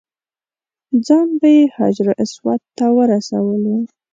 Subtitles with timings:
[1.05, 3.75] ځان به یې حجر اسود ته ورسولو.